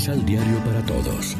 [0.00, 1.36] Misal Diario para Todos.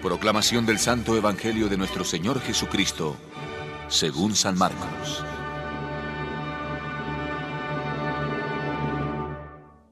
[0.00, 3.16] Proclamación del Santo Evangelio de nuestro Señor Jesucristo,
[3.88, 5.22] según San Marcos.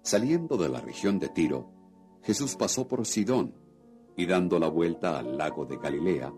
[0.00, 1.74] Saliendo de la región de Tiro,
[2.22, 3.54] Jesús pasó por Sidón
[4.16, 6.32] y dando la vuelta al lago de Galilea,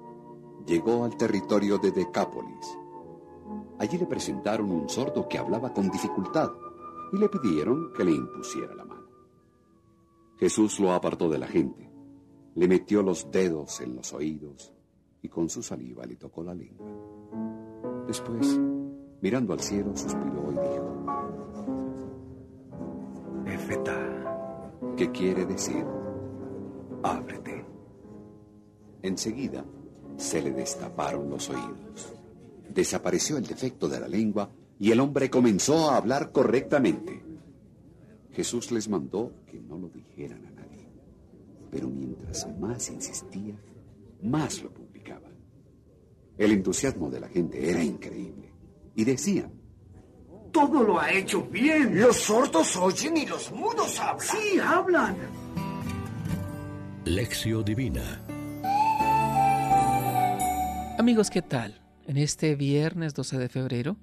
[0.66, 2.76] llegó al territorio de Decápolis.
[3.78, 6.50] Allí le presentaron un sordo que hablaba con dificultad
[7.14, 9.06] y le pidieron que le impusiera la mano.
[10.36, 11.88] Jesús lo apartó de la gente,
[12.56, 14.74] le metió los dedos en los oídos
[15.22, 16.88] y con su saliva le tocó la lengua.
[18.08, 18.58] Después,
[19.20, 21.06] mirando al cielo, suspiró y dijo,
[23.46, 25.86] Efeta, ¿qué quiere decir?
[27.04, 27.64] Ábrete.
[29.02, 29.64] Enseguida
[30.16, 32.12] se le destaparon los oídos.
[32.70, 37.22] Desapareció el defecto de la lengua y el hombre comenzó a hablar correctamente.
[38.32, 40.88] Jesús les mandó que no lo dijeran a nadie,
[41.70, 43.54] pero mientras más insistía,
[44.22, 45.32] más lo publicaban.
[46.36, 48.52] El entusiasmo de la gente era increíble
[48.96, 49.52] y decían,
[50.50, 52.00] todo lo ha hecho bien.
[52.00, 54.26] Los sordos oyen y los mudos hablan.
[54.26, 55.16] Sí, hablan.
[57.04, 58.24] Lección Divina
[60.96, 61.82] Amigos, ¿qué tal?
[62.06, 63.96] En este viernes 12 de febrero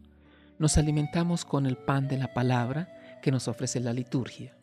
[0.61, 2.87] nos alimentamos con el pan de la palabra
[3.23, 4.55] que nos ofrece la liturgia.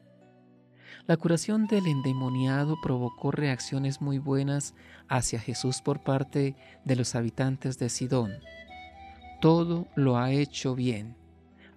[1.08, 4.76] La curación del endemoniado provocó reacciones muy buenas
[5.08, 8.30] hacia Jesús por parte de los habitantes de Sidón.
[9.40, 11.16] Todo lo ha hecho bien.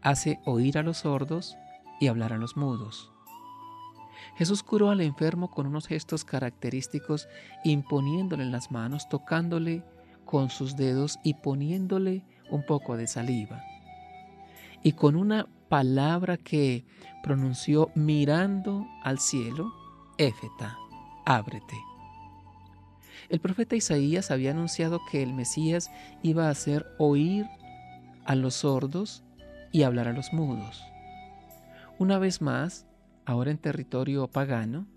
[0.03, 1.57] Hace oír a los sordos
[1.99, 3.11] y hablar a los mudos.
[4.37, 7.27] Jesús curó al enfermo con unos gestos característicos,
[7.63, 9.83] imponiéndole las manos, tocándole
[10.25, 13.63] con sus dedos y poniéndole un poco de saliva.
[14.83, 16.85] Y con una palabra que
[17.23, 19.73] pronunció mirando al cielo,
[20.17, 20.77] Éfeta,
[21.25, 21.77] ábrete.
[23.29, 25.91] El profeta Isaías había anunciado que el Mesías
[26.21, 27.47] iba a hacer oír
[28.25, 29.23] a los sordos
[29.71, 30.83] y hablar a los mudos.
[31.97, 32.85] Una vez más,
[33.25, 34.87] ahora en territorio pagano,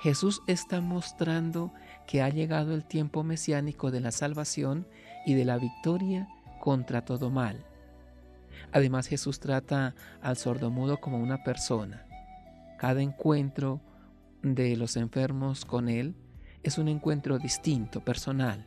[0.00, 1.72] Jesús está mostrando
[2.06, 4.86] que ha llegado el tiempo mesiánico de la salvación
[5.26, 6.28] y de la victoria
[6.60, 7.64] contra todo mal.
[8.72, 12.06] Además Jesús trata al sordomudo como una persona.
[12.78, 13.80] Cada encuentro
[14.42, 16.14] de los enfermos con Él
[16.62, 18.66] es un encuentro distinto, personal.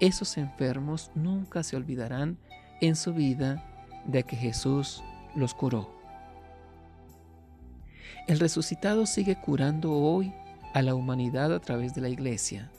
[0.00, 2.38] Esos enfermos nunca se olvidarán
[2.80, 3.64] en su vida
[4.06, 5.02] de que Jesús
[5.34, 5.94] los curó.
[8.26, 10.32] El resucitado sigue curando hoy
[10.72, 12.70] a la humanidad a través de la iglesia.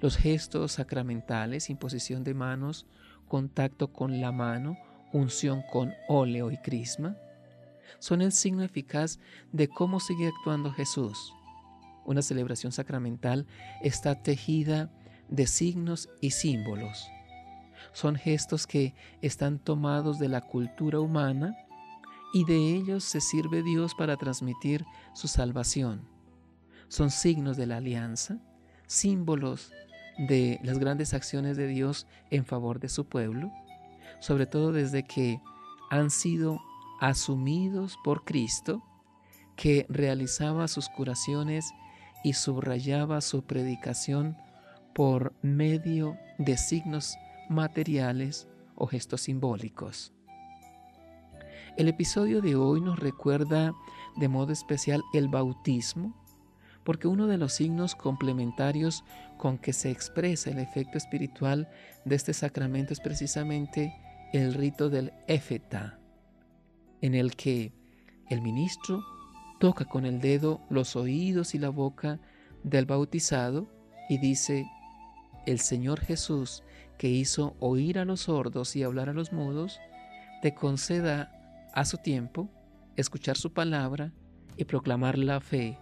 [0.00, 2.86] Los gestos sacramentales, imposición de manos,
[3.28, 4.76] contacto con la mano,
[5.12, 7.16] unción con óleo y crisma,
[7.98, 9.18] son el signo eficaz
[9.52, 11.34] de cómo sigue actuando Jesús.
[12.04, 13.46] Una celebración sacramental
[13.82, 14.90] está tejida
[15.28, 17.08] de signos y símbolos.
[17.92, 21.56] Son gestos que están tomados de la cultura humana
[22.32, 24.84] y de ellos se sirve Dios para transmitir
[25.14, 26.08] su salvación.
[26.88, 28.38] Son signos de la alianza,
[28.86, 29.72] símbolos
[30.18, 33.52] de las grandes acciones de Dios en favor de su pueblo,
[34.20, 35.40] sobre todo desde que
[35.90, 36.60] han sido
[37.00, 38.82] asumidos por Cristo,
[39.56, 41.72] que realizaba sus curaciones
[42.22, 44.36] y subrayaba su predicación
[44.94, 47.16] por medio de signos
[47.48, 50.12] materiales o gestos simbólicos.
[51.76, 53.72] El episodio de hoy nos recuerda
[54.16, 56.14] de modo especial el bautismo,
[56.84, 59.04] porque uno de los signos complementarios
[59.38, 61.68] con que se expresa el efecto espiritual
[62.04, 63.94] de este sacramento es precisamente
[64.32, 65.98] el rito del éfeta,
[67.00, 67.72] en el que
[68.28, 69.02] el ministro
[69.58, 72.20] toca con el dedo los oídos y la boca
[72.62, 73.68] del bautizado
[74.08, 74.66] y dice,
[75.46, 76.62] el Señor Jesús,
[76.98, 79.80] que hizo oír a los sordos y hablar a los mudos,
[80.42, 81.32] te conceda
[81.74, 82.48] a su tiempo,
[82.96, 84.12] escuchar su palabra
[84.56, 85.78] y proclamar la fe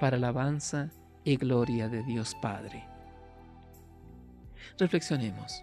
[0.00, 0.90] para alabanza
[1.24, 2.86] y gloria de Dios Padre.
[4.78, 5.62] Reflexionemos.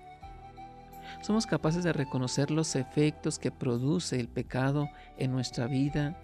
[1.22, 6.20] ¿Somos capaces de reconocer los efectos que produce el pecado en nuestra vida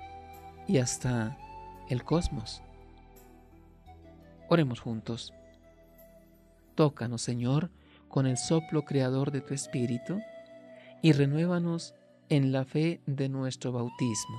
[0.67, 1.37] y hasta
[1.89, 2.61] el cosmos?
[4.49, 5.33] Oremos juntos.
[6.75, 7.71] Tócanos, Señor,
[8.07, 10.19] con el soplo creador de tu Espíritu
[11.01, 11.95] y renuévanos
[12.29, 14.37] en la fe de nuestro bautismo.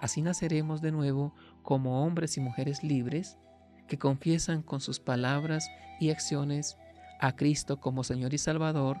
[0.00, 3.38] Así naceremos de nuevo como hombres y mujeres libres
[3.88, 5.68] que confiesan con sus palabras
[6.00, 6.76] y acciones
[7.20, 9.00] a Cristo como Señor y Salvador.